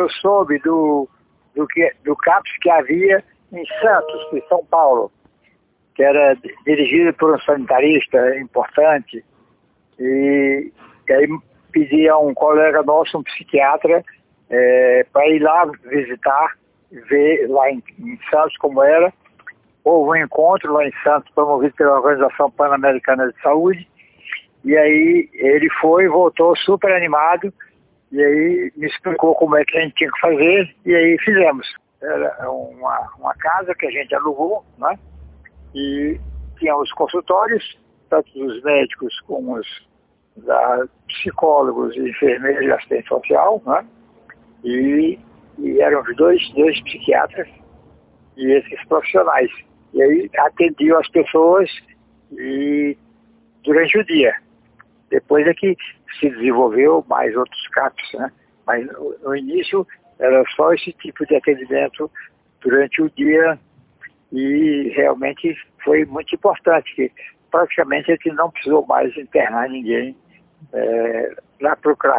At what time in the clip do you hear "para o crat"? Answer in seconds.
71.74-72.18